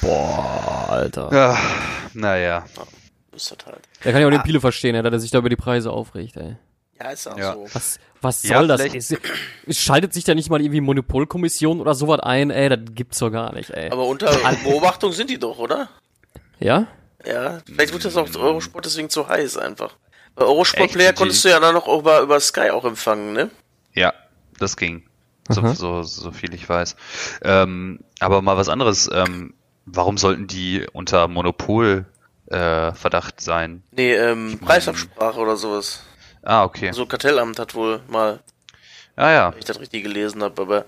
[0.00, 1.30] Boah, Alter.
[1.32, 1.58] Ja,
[2.14, 2.64] naja.
[2.76, 2.82] Ja,
[3.34, 3.80] ist das halt.
[4.02, 4.44] Da kann ich auch den ah.
[4.44, 6.56] Pile verstehen, dass er sich da über die Preise aufregt, ey.
[6.98, 7.54] Ja, ist auch ja.
[7.54, 7.66] so.
[7.72, 8.80] Was, was soll ja, das?
[8.94, 9.14] Es,
[9.66, 13.30] es schaltet sich da nicht mal irgendwie Monopolkommission oder sowas ein, ey, das gibt's doch
[13.30, 13.90] gar nicht, ey.
[13.90, 14.30] Aber unter
[14.64, 15.88] Beobachtung sind die doch, oder?
[16.58, 16.86] Ja?
[17.24, 19.96] Ja, vielleicht wird das auch Eurosport deswegen zu heiß einfach.
[20.34, 23.50] Bei Eurosport Player konntest du ja dann noch über, über Sky auch empfangen, ne?
[23.94, 24.12] Ja,
[24.58, 25.05] das ging.
[25.48, 26.96] So, so, so viel ich weiß.
[27.42, 29.08] Ähm, aber mal was anderes.
[29.12, 29.54] Ähm,
[29.84, 32.06] warum sollten die unter Monopol
[32.46, 33.82] äh, Verdacht sein?
[33.92, 36.02] Nee, ähm, ich mein, Preisabsprache oder sowas.
[36.42, 36.92] Ah, okay.
[36.92, 38.40] So Kartellamt hat wohl mal.
[39.16, 39.52] Ah ja.
[39.52, 40.84] Wenn ich das richtig gelesen habe, aber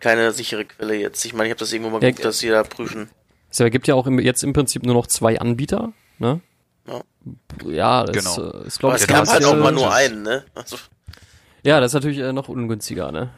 [0.00, 1.24] keine sichere Quelle jetzt.
[1.24, 3.08] Ich meine, ich habe das irgendwo mal geguckt, ja, dass sie da prüfen.
[3.48, 6.40] Es gibt ja auch im, jetzt im Prinzip nur noch zwei Anbieter, ne?
[6.86, 7.00] Ja,
[7.66, 8.50] ja das Genau.
[8.50, 10.44] äh, ist, glaube Aber ich, es gab halt auch mal nur einen, ne?
[10.54, 10.76] Also,
[11.64, 13.30] Ja, das ist natürlich äh, noch ungünstiger, ne?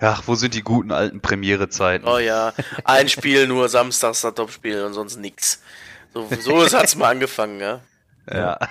[0.00, 2.06] Ach, wo sind die guten alten Premiere-Zeiten?
[2.06, 2.52] oh ja,
[2.84, 5.60] ein Spiel nur samstags das Topspiel und sonst nix.
[6.14, 7.80] So, so hat's mal angefangen, ja.
[8.32, 8.58] Ja.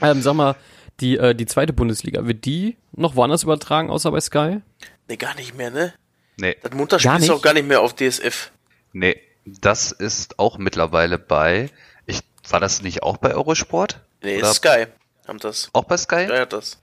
[0.00, 0.56] Ähm, sag mal,
[0.98, 4.60] die, äh, die zweite Bundesliga, wird die noch woanders übertragen, außer bei Sky?
[5.08, 5.94] Nee, gar nicht mehr, ne?
[6.38, 8.50] Nee, Das Montagsspiel ist auch gar nicht mehr auf DSF.
[8.92, 9.20] nee.
[9.44, 11.70] Das ist auch mittlerweile bei.
[12.06, 14.00] Ich, war das nicht auch bei Eurosport?
[14.22, 14.86] Nee, Oder ist Sky.
[15.28, 15.68] Haben das.
[15.72, 16.26] Auch bei Sky?
[16.26, 16.81] Sky hat das.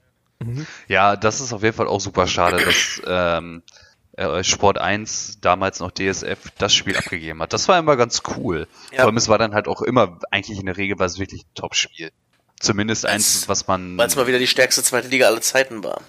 [0.88, 3.62] Ja, das ist auf jeden Fall auch super schade, dass ähm,
[4.16, 7.52] äh, Sport 1 damals noch DSF das Spiel abgegeben hat.
[7.52, 8.66] Das war immer ganz cool.
[8.90, 8.98] Ja.
[8.98, 11.42] Vor allem, es war dann halt auch immer, eigentlich in der Regel war es wirklich
[11.42, 12.10] ein Top-Spiel.
[12.58, 16.00] Zumindest eins, was man Weil es mal wieder die stärkste zweite Liga aller Zeiten war.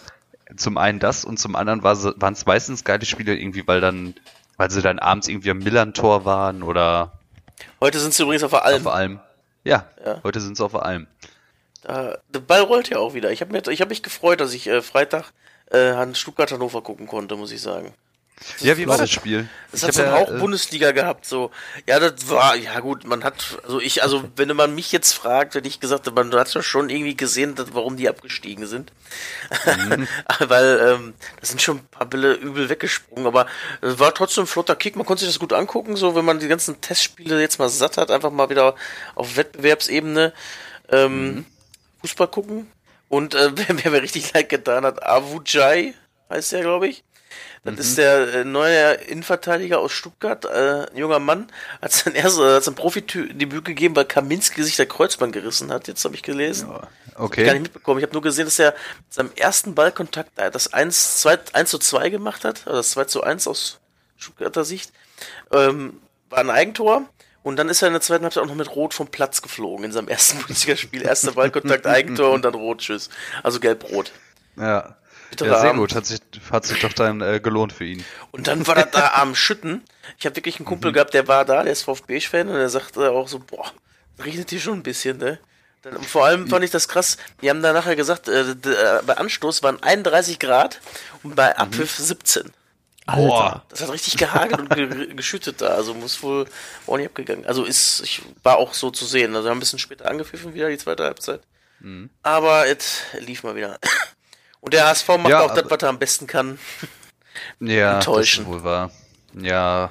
[0.58, 4.16] zum einen das und zum anderen war, waren es meistens geile Spiele irgendwie, weil dann,
[4.58, 7.14] weil sie dann abends irgendwie am Millantor waren oder
[7.80, 8.86] Heute sind sie übrigens auf der Alm.
[8.86, 9.20] auf allem.
[9.64, 10.20] Ja, Ja.
[10.24, 11.08] heute sind sie auf allem.
[11.82, 13.32] Da, der Ball rollt ja auch wieder.
[13.32, 15.32] Ich habe hab mich gefreut, dass ich äh, Freitag
[15.72, 17.94] äh, an Stuttgart Hannover gucken konnte, muss ich sagen.
[18.60, 19.48] Ja, wie war das Spiel?
[19.72, 21.52] Das Ich hat so hab auch ja, äh, Bundesliga gehabt, so.
[21.88, 25.54] Ja, das war, ja gut, man hat, also ich, also wenn man mich jetzt fragt,
[25.54, 28.92] hätte ich gesagt, man hat ja schon irgendwie gesehen, dass, warum die abgestiegen sind.
[29.66, 30.08] Mhm.
[30.40, 33.46] Weil, ähm, da sind schon ein paar Bälle übel weggesprungen, aber
[33.82, 36.40] es war trotzdem ein flotter Kick, man konnte sich das gut angucken, so wenn man
[36.40, 38.74] die ganzen Testspiele jetzt mal satt hat, einfach mal wieder
[39.14, 40.34] auf Wettbewerbsebene
[40.90, 41.46] ähm, Mhm.
[42.02, 42.72] Fußball gucken.
[43.10, 45.94] Und äh, wer, wer mir richtig leid getan hat, Avujai
[46.30, 47.04] heißt der, glaube ich.
[47.64, 52.66] Das ist der äh, neue Innenverteidiger aus Stuttgart, äh, ein junger Mann, hat sein erstes,
[52.66, 55.88] sein Profidebüt gegeben, weil Kaminski sich der Kreuzband gerissen hat.
[55.88, 56.70] Jetzt habe ich gelesen.
[56.70, 57.60] Gar nicht Okay.
[57.60, 58.00] mitbekommen.
[58.00, 61.70] Ich habe nur gesehen, dass er mit seinem ersten Ballkontakt äh, das 1, 2, 1
[61.70, 63.80] zu 2 gemacht hat, also das 2 zu 1 aus
[64.18, 64.92] Stuttgarter Sicht.
[65.52, 67.06] Ähm, war ein Eigentor.
[67.44, 69.86] Und dann ist er in der zweiten Halbzeit auch noch mit Rot vom Platz geflogen
[69.86, 71.02] in seinem ersten Bundesligaspiel.
[71.02, 73.10] Erster Ballkontakt, Eigentor und dann Rotschuss.
[73.44, 74.12] Also gelb-rot.
[74.58, 74.96] Ja.
[75.40, 75.96] Ja, sehr gut.
[75.96, 76.20] Hat sich,
[76.52, 78.04] hat sich doch dann äh, gelohnt für ihn.
[78.32, 79.82] Und dann war das da am Schütten.
[80.20, 83.12] Ich habe wirklich einen Kumpel gehabt, der war da, der ist VfB-Fan und der sagte
[83.12, 83.72] auch so, boah,
[84.24, 85.40] regnet hier schon ein bisschen, ne?
[85.84, 88.56] Dann, vor allem fand ich das krass, die haben da nachher gesagt, äh, äh,
[89.06, 90.80] bei Anstoß waren 31 Grad
[91.24, 92.52] und bei Abpfiff 17.
[93.06, 93.64] Alter.
[93.70, 96.46] Das hat richtig gehagelt und ge geschüttet da, also muss wohl
[96.86, 97.46] ordentlich abgegangen.
[97.46, 100.70] Also ist, ich war auch so zu sehen, also haben ein bisschen später angepfiffen wieder,
[100.70, 101.42] die zweite Halbzeit.
[102.22, 103.80] Aber es lief mal wieder.
[104.60, 106.60] Und der HSV macht Ja, auch das, was er am besten kann.
[107.60, 108.46] Ja, Enttäuschen.
[108.46, 108.92] das ist wohl wahr.
[109.34, 109.90] Ja,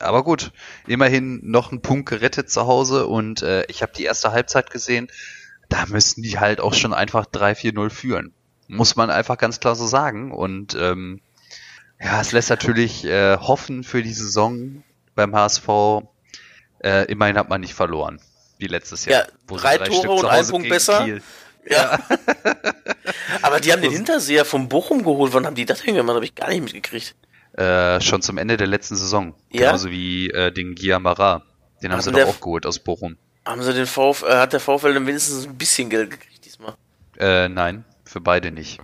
[0.00, 0.50] aber gut.
[0.88, 5.08] Immerhin noch ein Punkt gerettet zu Hause und äh, ich habe die erste Halbzeit gesehen.
[5.68, 8.34] Da müssten die halt auch schon einfach 3-4-0 führen.
[8.66, 10.32] Muss man einfach ganz klar so sagen.
[10.32, 11.20] Und ähm,
[12.00, 14.82] ja, es lässt natürlich äh, hoffen für die Saison
[15.14, 15.68] beim HSV.
[16.82, 18.20] Äh, immerhin hat man nicht verloren.
[18.58, 19.22] Wie letztes Jahr.
[19.22, 21.04] Ja, sie drei Tore und ein Punkt besser.
[21.04, 21.22] Kiel-
[21.68, 21.98] Ja.
[23.42, 25.32] Aber die haben den Hinterseher vom Bochum geholt.
[25.32, 26.14] Wann haben die das hingemacht?
[26.16, 27.14] Habe ich gar nicht mitgekriegt.
[27.52, 29.34] Äh, schon zum Ende der letzten Saison.
[29.50, 29.66] Ja?
[29.66, 31.42] Genauso wie äh, den Giamara.
[31.82, 33.16] Den haben Also sie doch auch geholt aus Bochum.
[33.44, 36.74] Haben sie den VfL, äh, hat der VfL dann wenigstens ein bisschen Geld gekriegt diesmal?
[37.18, 38.80] Äh, nein, für beide nicht.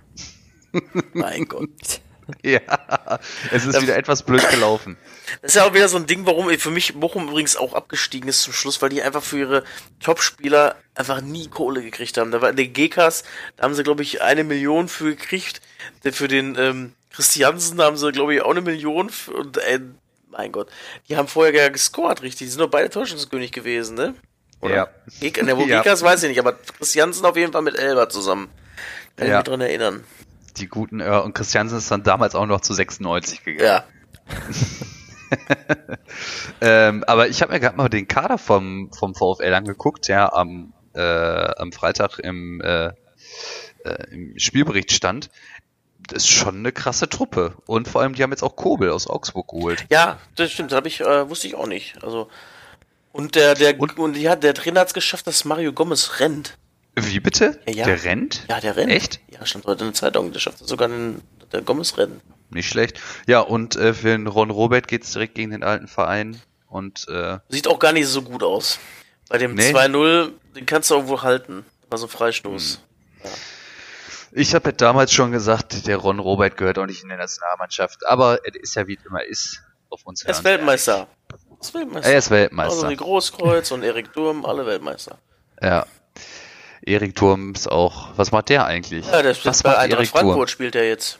[1.13, 1.69] Mein Gott.
[2.43, 2.59] Ja,
[3.51, 4.97] es ist wieder etwas blöd gelaufen.
[5.41, 8.29] Das ist ja auch wieder so ein Ding, warum für mich Bochum übrigens auch abgestiegen
[8.29, 9.63] ist zum Schluss, weil die einfach für ihre
[9.99, 12.31] Top-Spieler einfach nie Kohle gekriegt haben.
[12.31, 13.23] Da war der GKs,
[13.57, 15.61] da haben sie, glaube ich, eine Million für gekriegt.
[16.03, 19.09] Der Für den ähm, Christiansen da haben sie, glaube ich, auch eine Million.
[19.09, 19.79] Für, und äh,
[20.29, 20.69] mein Gott,
[21.07, 22.47] die haben vorher ja gescored, richtig.
[22.47, 24.15] Die sind doch beide Täuschungskönig gewesen, ne?
[24.63, 24.87] Ja.
[25.19, 25.81] Gek ne, wo Ja.
[25.81, 28.49] Gekas weiß ich nicht, aber Christiansen auf jeden Fall mit Elber zusammen.
[29.15, 29.33] Kann Ja.
[29.33, 30.03] ich mich dran erinnern.
[30.57, 33.65] Die guten, äh, und Christiansen ist dann damals auch noch zu 96 gegangen.
[33.65, 33.83] Ja.
[36.61, 40.73] Ähm, aber ich habe mir gerade mal den Kader vom, vom VfL angeguckt, der am,
[40.93, 42.93] äh, am Freitag im, äh, äh,
[44.11, 45.29] im Spielbericht stand.
[46.07, 47.55] Das ist schon eine krasse Truppe.
[47.65, 49.85] Und vor allem, die haben jetzt auch Kobel aus Augsburg geholt.
[49.89, 52.01] Ja, das stimmt, das ich, äh, wusste ich auch nicht.
[52.03, 52.29] Also
[53.11, 56.57] und der der Und- und, ja, der Trainer hat es geschafft, dass Mario Gomez rennt.
[56.97, 57.59] Wie bitte?
[57.67, 57.85] Ja, ja.
[57.85, 58.45] Der rennt?
[58.49, 58.91] Ja, der rennt.
[58.91, 59.19] Echt?
[59.29, 62.21] Ja, stand heute in der Zeitung, der schafft sogar den der Gomez rennen.
[62.49, 62.99] Nicht schlecht.
[63.27, 66.41] Ja, und äh, für den Ron Robert geht's direkt gegen den alten Verein.
[66.67, 68.79] Und äh, Sieht auch gar nicht so gut aus.
[69.29, 69.71] Bei dem Nee.
[69.71, 71.65] 2-0, den kannst du irgendwo halten.
[71.89, 72.79] War so ein Freistoß.
[74.31, 78.05] ich habe ja damals schon gesagt, der Ron Robert gehört auch nicht in der Nationalmannschaft.
[78.07, 79.61] Aber es ist ja wie es immer ist.
[79.89, 80.45] Auf uns Er ist hören.
[80.45, 81.07] Weltmeister.
[81.29, 82.11] Er ist Weltmeister.
[82.11, 82.73] Er ist Weltmeister.
[82.73, 85.17] Also wie Großkreuz und Erik Durm, alle Weltmeister.
[85.61, 85.85] Ja.
[86.85, 88.09] Erik Turm ist auch.
[88.15, 89.07] Was macht der eigentlich?
[89.07, 90.21] Ja, der spielt was bei macht Eintracht Erik Turm?
[90.21, 91.19] Frankfurt spielt er jetzt.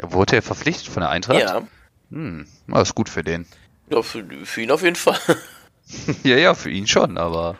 [0.00, 1.38] Wurde er verpflichtet von der Eintracht?
[1.38, 1.62] Ja.
[2.10, 3.46] Hm, na, ist gut für den.
[3.90, 5.18] Ja, für, für ihn auf jeden Fall.
[6.24, 7.56] ja, ja, für ihn schon, aber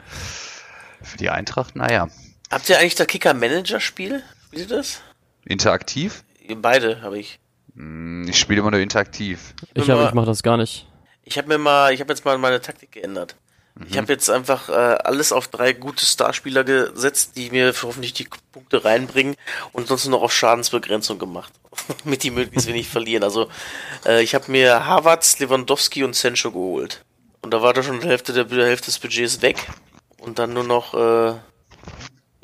[1.03, 2.09] für die Eintracht, naja.
[2.51, 4.23] Habt ihr eigentlich das Kicker-Manager-Spiel?
[4.47, 5.03] Spielt ihr das?
[5.45, 6.25] Interaktiv?
[6.57, 7.38] Beide habe ich.
[7.77, 9.55] Hm, ich spiele immer nur interaktiv.
[9.75, 10.87] Ich, hab, ich mache das gar nicht.
[11.23, 13.37] Ich habe mir mal, ich habe jetzt mal meine Taktik geändert.
[13.75, 13.87] Mhm.
[13.89, 18.29] Ich habe jetzt einfach äh, alles auf drei gute Starspieler gesetzt, die mir hoffentlich die
[18.53, 19.37] Punkte reinbringen
[19.73, 21.53] und sonst noch auf Schadensbegrenzung gemacht,
[22.05, 23.25] mit die möglichst wenig verlieren.
[23.25, 23.49] Also
[24.05, 27.05] äh, ich habe mir Havertz, Lewandowski und Sancho geholt
[27.41, 29.67] und da war da schon die Hälfte der, der Hälfte des Budgets weg
[30.19, 31.35] und dann nur noch äh,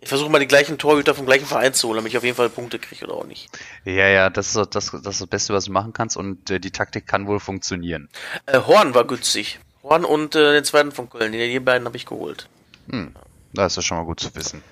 [0.00, 2.36] ich versuche mal die gleichen Torhüter vom gleichen Verein zu holen, damit ich auf jeden
[2.36, 3.50] Fall Punkte kriege oder auch nicht.
[3.84, 6.60] Ja, ja, das ist das, das, ist das Beste, was du machen kannst und äh,
[6.60, 8.08] die Taktik kann wohl funktionieren.
[8.46, 9.58] Äh, Horn war günstig.
[9.88, 12.48] Horn und äh, den zweiten von Köln, die, die beiden habe ich geholt.
[12.90, 13.14] Hm,
[13.54, 14.62] das ist ja schon mal gut zu wissen.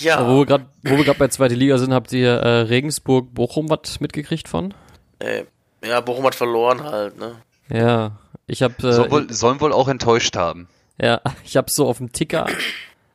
[0.00, 0.24] Ja.
[0.28, 3.68] wo wir gerade wo wir gerade bei zweiter Liga sind, habt ihr äh, Regensburg Bochum
[3.68, 4.72] was mitgekriegt von?
[5.18, 5.44] Äh,
[5.84, 7.36] ja, Bochum hat verloren halt, ne?
[7.68, 8.12] Ja,
[8.46, 10.68] ich habe äh, Soll wohl, sollen wohl auch enttäuscht haben.
[11.00, 12.46] Ja, ich habe so auf dem Ticker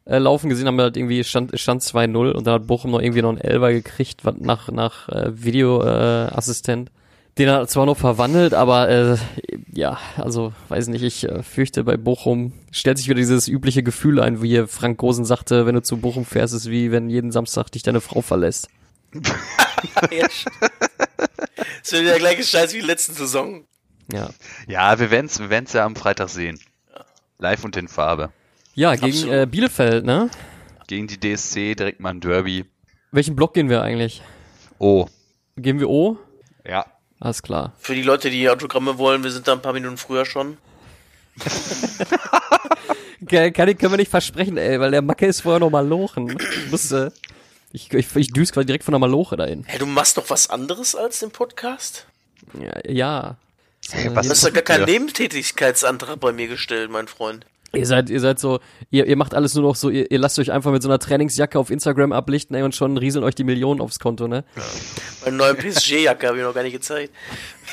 [0.05, 3.01] äh, laufen gesehen, haben wir halt irgendwie stand, stand 2-0 und dann hat Bochum noch
[3.01, 6.89] irgendwie noch einen Elfer gekriegt, was nach, nach äh, Videoassistent.
[6.89, 7.02] Äh,
[7.37, 9.17] den hat er zwar noch verwandelt, aber äh,
[9.71, 14.19] ja, also weiß nicht, ich äh, fürchte bei Bochum stellt sich wieder dieses übliche Gefühl
[14.19, 17.69] ein, wie Frank Gosen sagte, wenn du zu Bochum fährst, ist wie wenn jeden Samstag
[17.71, 18.69] dich deine Frau verlässt.
[20.11, 20.27] ja,
[21.81, 23.65] das wird der gleiche Scheiß wie letzten Saison.
[24.11, 24.29] Ja.
[24.67, 26.59] Ja, wir werden es wir werden's ja am Freitag sehen.
[27.39, 28.31] Live und in Farbe.
[28.75, 30.29] Ja, gegen äh, Bielefeld, ne?
[30.87, 32.65] Gegen die DSC, direkt mal ein Derby.
[33.11, 34.21] Welchen Block gehen wir eigentlich?
[34.79, 35.07] O.
[35.55, 36.17] Gehen wir O?
[36.65, 36.85] Ja.
[37.23, 37.71] Alles klar.
[37.79, 40.57] Für die Leute, die Autogramme wollen, wir sind da ein paar Minuten früher schon.
[43.29, 46.37] kann, kann, können wir nicht versprechen, ey, weil der Macke ist vorher noch mal lochen.
[46.37, 47.13] Ich musste,
[47.71, 49.63] ich, ich, ich düse quasi direkt von der Maloche dahin.
[49.65, 52.07] Hey, du machst doch was anderes als den Podcast?
[52.59, 52.91] Ja.
[52.91, 53.37] ja.
[53.89, 57.45] Hey, was ist da gar kein Nebentätigkeitsantrag bei mir gestellt, mein Freund?
[57.75, 58.59] Ihr seid, ihr seid so,
[58.91, 60.99] ihr, ihr macht alles nur noch so, ihr, ihr lasst euch einfach mit so einer
[60.99, 64.43] Trainingsjacke auf Instagram ablichten, ey, und schon rieseln euch die Millionen aufs Konto, ne?
[64.55, 64.61] Ja.
[65.25, 67.11] Meine neue PSG-Jacke habe ich noch gar nicht gezeigt.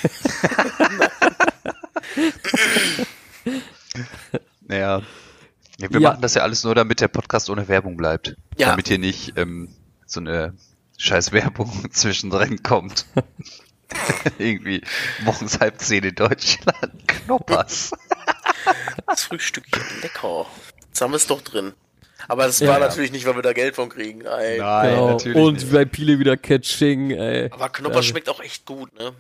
[4.67, 5.03] naja.
[5.79, 6.11] Ja, wir ja.
[6.11, 8.37] machen das ja alles nur, damit der Podcast ohne Werbung bleibt.
[8.57, 8.69] Ja.
[8.69, 9.69] Damit hier nicht ähm,
[10.07, 10.55] so eine
[10.97, 13.05] scheiß Werbung zwischendrin kommt.
[14.39, 14.81] Irgendwie
[15.25, 17.07] morgens halb zehn in Deutschland.
[17.07, 17.93] Knoppers.
[19.07, 20.47] Das Frühstückchen, lecker.
[20.87, 21.73] Jetzt haben wir es doch drin.
[22.29, 22.87] Aber das ja, war ja.
[22.87, 24.23] natürlich nicht, weil wir da Geld von kriegen.
[24.23, 24.59] Ey.
[24.59, 25.11] Nein, genau.
[25.11, 25.73] natürlich Und nicht.
[25.73, 27.51] bei Pile wieder Catching, ey.
[27.51, 29.13] Aber Knoppers schmeckt auch echt gut, ne?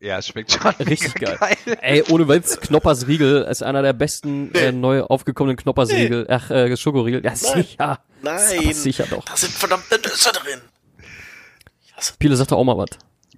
[0.00, 1.36] Ja, es schmeckt schon richtig geil.
[1.38, 1.56] geil.
[1.80, 4.58] Ey, ohne Witz, Knoppers Riegel ist einer der besten nee.
[4.58, 6.22] äh, neu aufgekommenen Knoppers Riegel.
[6.28, 6.34] Nee.
[6.34, 7.24] Ach, äh, Schokoriegel.
[7.24, 7.36] Ja, Nein.
[7.36, 8.04] sicher.
[8.22, 8.72] Nein.
[8.74, 9.24] Sicher doch.
[9.24, 10.60] Da sind verdammte Nüsse drin.
[12.18, 12.90] Pile sagt doch auch mal was.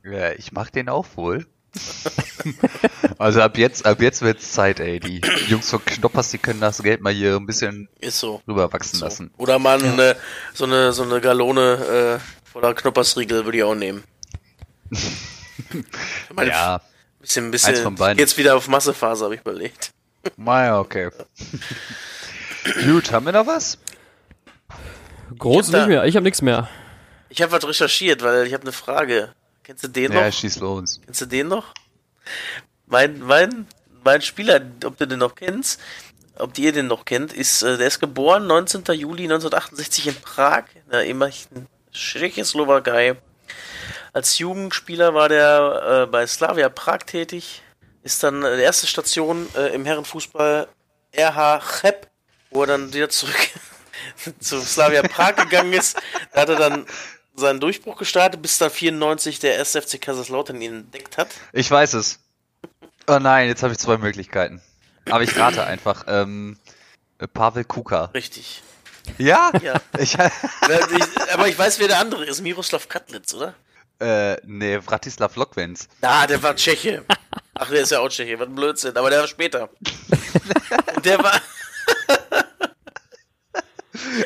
[0.05, 1.47] Ja, ich mag den auch wohl.
[3.19, 5.01] also ab jetzt, ab jetzt wird's Zeit, ey.
[5.01, 8.43] Die Jungs von Knoppers, die können das Geld mal hier ein bisschen ist so.
[8.49, 9.05] rüberwachsen so.
[9.05, 9.31] lassen.
[9.37, 9.93] Oder mal ja.
[9.93, 10.17] eine,
[10.55, 14.05] so eine, so eine Galone äh, voller Knoppersriegel würde ich auch nehmen.
[16.35, 16.81] meine, ja.
[17.21, 17.97] Bisschen, bisschen.
[18.17, 19.93] Jetzt wieder auf Massephase, habe ich überlegt.
[20.37, 21.09] Naja, okay.
[22.85, 23.79] Gut, haben wir noch was?
[25.39, 26.05] Groß nicht mehr.
[26.05, 26.69] Ich habe nichts mehr.
[27.31, 29.33] Ich habe was recherchiert, weil ich habe eine Frage.
[29.71, 30.21] Kennst du den noch?
[30.21, 31.01] Ja, schieß los.
[31.05, 31.75] Kennst du den noch?
[32.87, 33.69] Mein, mein,
[34.03, 35.81] mein Spieler, ob du den noch kennst,
[36.37, 38.83] ob ihr den noch kennt, ist, äh, der ist geboren 19.
[38.95, 43.15] Juli 1968 in Prag, in der ehemaligen Tschechoslowakei.
[44.13, 47.63] Als Jugendspieler war der äh, bei Slavia Prag tätig,
[48.03, 50.67] ist dann äh, die erste Station äh, im Herrenfußball
[51.17, 52.09] RH Cheb,
[52.51, 53.51] wo er dann wieder zurück
[54.41, 55.97] zu Slavia Prag gegangen ist.
[56.33, 56.87] Da hat er dann
[57.40, 61.29] seinen Durchbruch gestartet, bis dann 94 der SFC Kaiserslautern ihn entdeckt hat?
[61.53, 62.20] Ich weiß es.
[63.09, 64.62] Oh nein, jetzt habe ich zwei Möglichkeiten.
[65.07, 66.05] Aber ich rate einfach.
[66.07, 66.59] Ähm,
[67.35, 68.05] Pavel Kuka.
[68.14, 68.62] Richtig.
[69.18, 69.50] Ja?
[69.62, 69.81] Ja.
[69.98, 72.40] Ich, aber ich weiß, wer der andere ist.
[72.40, 73.55] Miroslav Katlitz, oder?
[74.00, 75.88] Äh, nee, Vratislav Lokwenz.
[76.00, 77.05] Ah, der war Tscheche.
[77.55, 78.38] Ach, der ist ja auch Tscheche.
[78.38, 78.96] Was ein Blödsinn.
[78.96, 79.68] Aber der war später.
[81.05, 81.40] der war...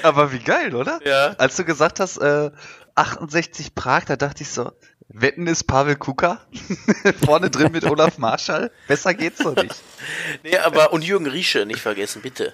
[0.03, 1.00] aber wie geil, oder?
[1.05, 1.35] Ja.
[1.38, 2.50] Als du gesagt hast, äh,
[2.95, 4.73] 68 Prag, da dachte ich so,
[5.09, 6.41] Wetten ist Pavel Kuka
[7.25, 8.71] vorne drin mit Olaf Marschall.
[8.89, 9.75] Besser geht's doch nicht.
[10.43, 12.53] nee, aber und Jürgen Riesche nicht vergessen, bitte.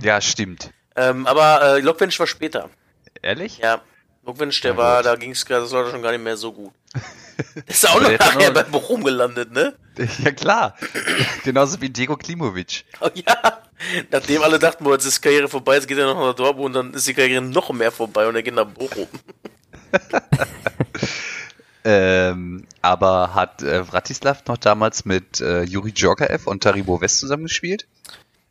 [0.00, 0.70] Ja, stimmt.
[0.96, 2.70] Ähm, aber äh, Lokwensch war später.
[3.22, 3.58] Ehrlich?
[3.58, 3.82] Ja.
[4.24, 6.72] Lokwensch, der ja, war, da ging's gerade, das war schon gar nicht mehr so gut.
[7.66, 9.74] ist auch noch nachher bei Bochum gelandet, ne?
[10.18, 10.76] Ja klar.
[11.44, 12.84] Genauso wie Diego Klimovic.
[13.00, 13.62] Oh, ja.
[14.10, 16.72] Nachdem alle dachten, boah, jetzt ist Karriere vorbei, jetzt geht er noch nach Dortmund und
[16.72, 19.06] dann ist die Karriere noch mehr vorbei und er geht nach Bochum.
[21.84, 27.86] ähm, aber hat äh, Vratislav noch damals mit äh, Juri Djorkaev und Taribo West zusammengespielt?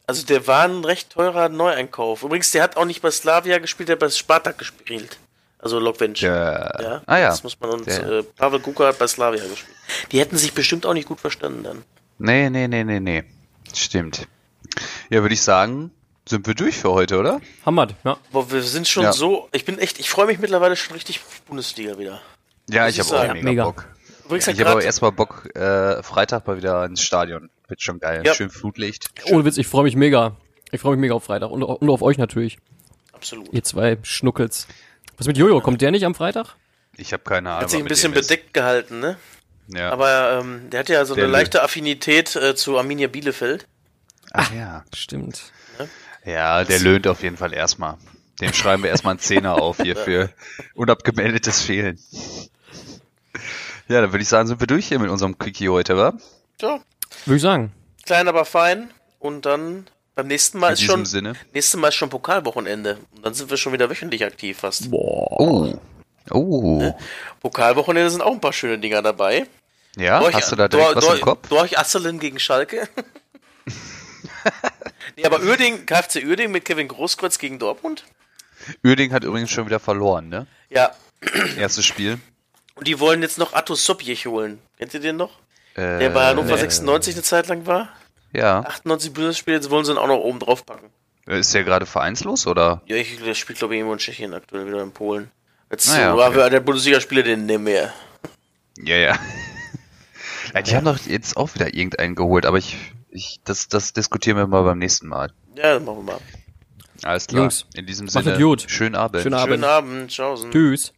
[0.07, 2.23] Also der war ein recht teurer Neueinkauf.
[2.23, 5.17] Übrigens, der hat auch nicht bei Slavia gespielt, der hat bei Spartak gespielt.
[5.59, 6.21] Also Lokvench.
[6.21, 6.81] Ja.
[6.81, 7.01] ja.
[7.05, 7.29] Ah ja.
[7.29, 7.87] Das muss man uns.
[7.87, 9.75] Äh, Pavel Kuka hat bei Slavia gespielt.
[10.11, 11.83] Die hätten sich bestimmt auch nicht gut verstanden dann.
[12.19, 13.23] Nee, nee, nee, nee, nee.
[13.73, 14.27] Stimmt.
[15.09, 15.91] Ja, würde ich sagen,
[16.27, 17.39] sind wir durch für heute, oder?
[17.65, 18.17] Hammer, ja.
[18.31, 19.13] Boah, wir sind schon Ja.
[19.13, 19.47] so.
[19.53, 22.21] Ich bin echt, ich freue mich mittlerweile schon richtig auf Bundesliga wieder.
[22.69, 23.63] Ja, ich ich habe auch mega, Mega.
[23.65, 23.85] Bock.
[24.25, 27.49] Übrigens Ich habe aber erstmal Bock, äh, Freitag mal wieder ins Stadion.
[27.69, 28.23] Wird schon geil.
[28.25, 28.33] Ja.
[28.33, 29.09] Schön Flutlicht.
[29.31, 30.35] Ohne Witz, ich freue mich mega.
[30.71, 32.57] Ich freue mich mega auf Freitag und, und auf euch natürlich.
[33.13, 33.53] Absolut.
[33.53, 34.67] Ihr zwei Schnuckels.
[35.17, 35.61] Was mit Jojo?
[35.61, 36.55] Kommt der nicht am Freitag?
[36.97, 37.61] Ich habe keine Ahnung.
[37.63, 38.27] Hat sich ein bisschen ist.
[38.27, 39.17] bedeckt gehalten, ne?
[39.69, 39.91] Ja.
[39.91, 43.65] Aber ähm, der hat ja so Der eine leichte Affinität äh, zu Arminia Bielefeld.
[44.33, 44.83] Ach ja.
[44.95, 45.51] Stimmt.
[46.25, 47.95] Ja, der löhnt auf jeden Fall erstmal.
[48.41, 50.29] Dem schreiben wir erstmal einen Zehner auf hier für
[50.75, 51.99] unabgemeldetes Fehlen.
[53.87, 56.13] Ja, dann würde ich sagen, sind wir durch hier mit unserem Quickie heute, wa?
[56.61, 56.79] Ja,
[57.25, 57.71] Würde ich sagen.
[58.05, 58.91] klein, aber fein.
[59.19, 61.33] Und dann beim nächsten Mal In ist schon Sinne.
[61.53, 62.97] nächstes Mal ist schon Pokalwochenende.
[63.15, 64.91] Und dann sind wir schon wieder wöchentlich aktiv fast.
[64.91, 65.39] Boah.
[65.39, 65.79] Oh.
[66.31, 66.93] Oh.
[67.39, 69.47] Pokalwochenende sind auch ein paar schöne Dinger dabei.
[69.95, 71.47] Ja, Dorch- hast du da direkt Dor- was im Kopf?
[71.47, 72.89] Dorch Asselen gegen Schalke.
[75.17, 78.03] nee, aber Uerding, KfC Uerding mit Kevin Großkreuz gegen Dortmund.
[78.83, 80.47] Uerding hat übrigens schon wieder verloren, ne?
[80.69, 80.91] Ja,
[81.57, 82.19] Erstes Spiel.
[82.75, 84.59] und die wollen jetzt noch Atto Sopjech holen.
[84.77, 85.39] Kennt ihr den noch?
[85.75, 86.61] Äh, Der bei Hannover nee.
[86.61, 87.89] 96 eine Zeit lang war.
[88.33, 88.59] Ja.
[88.61, 90.89] 98 Bundesspiele, jetzt wollen sie ihn auch noch oben drauf packen.
[91.25, 92.81] Ist der gerade vereinslos oder?
[92.85, 95.31] Ja, ich, der spielt glaube ich irgendwo in Tschechien aktuell wieder in Polen.
[95.69, 96.49] Jetzt ja, so, war okay.
[96.49, 97.93] der Bundesligaspieler den nicht mehr.
[98.77, 99.19] Ja, ja.
[100.53, 102.77] ja die haben doch jetzt auch wieder irgendeinen geholt, aber ich,
[103.17, 105.31] ich, das, das diskutieren wir mal beim nächsten Mal.
[105.55, 106.19] Ja, dann machen wir mal.
[107.03, 107.43] Alles klar.
[107.43, 108.65] Jungs, In diesem Sinne, gut.
[108.67, 109.21] schönen Abend.
[109.21, 109.53] Schönen Abend.
[109.53, 110.51] Schönen Abend, tschaußen.
[110.51, 110.93] Tschüss.